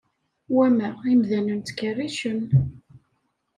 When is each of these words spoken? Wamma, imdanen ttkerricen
Wamma, 0.55 0.89
imdanen 1.13 1.59
ttkerricen 1.61 2.39